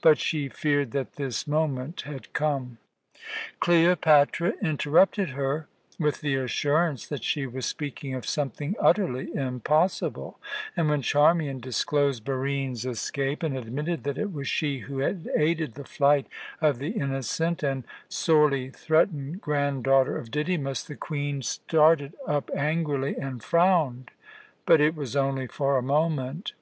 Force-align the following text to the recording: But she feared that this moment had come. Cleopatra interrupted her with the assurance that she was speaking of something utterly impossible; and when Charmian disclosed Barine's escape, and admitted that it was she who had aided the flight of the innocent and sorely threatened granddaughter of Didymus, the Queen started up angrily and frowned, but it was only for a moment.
But 0.00 0.18
she 0.18 0.48
feared 0.48 0.92
that 0.92 1.16
this 1.16 1.46
moment 1.46 2.00
had 2.06 2.32
come. 2.32 2.78
Cleopatra 3.60 4.54
interrupted 4.62 5.28
her 5.32 5.68
with 6.00 6.22
the 6.22 6.34
assurance 6.36 7.06
that 7.06 7.22
she 7.22 7.46
was 7.46 7.66
speaking 7.66 8.14
of 8.14 8.24
something 8.24 8.74
utterly 8.80 9.34
impossible; 9.34 10.40
and 10.78 10.88
when 10.88 11.02
Charmian 11.02 11.60
disclosed 11.60 12.24
Barine's 12.24 12.86
escape, 12.86 13.42
and 13.42 13.54
admitted 13.54 14.04
that 14.04 14.16
it 14.16 14.32
was 14.32 14.48
she 14.48 14.78
who 14.78 15.00
had 15.00 15.28
aided 15.36 15.74
the 15.74 15.84
flight 15.84 16.26
of 16.62 16.78
the 16.78 16.92
innocent 16.92 17.62
and 17.62 17.84
sorely 18.08 18.70
threatened 18.70 19.42
granddaughter 19.42 20.16
of 20.16 20.30
Didymus, 20.30 20.84
the 20.84 20.96
Queen 20.96 21.42
started 21.42 22.14
up 22.26 22.50
angrily 22.56 23.14
and 23.16 23.44
frowned, 23.44 24.10
but 24.64 24.80
it 24.80 24.94
was 24.94 25.14
only 25.14 25.46
for 25.46 25.76
a 25.76 25.82
moment. 25.82 26.52